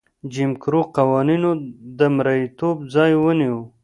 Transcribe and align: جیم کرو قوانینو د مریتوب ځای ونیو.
جیم 0.31 0.51
کرو 0.61 0.81
قوانینو 0.97 1.51
د 1.97 1.99
مریتوب 2.15 2.77
ځای 2.93 3.11
ونیو. 3.17 3.57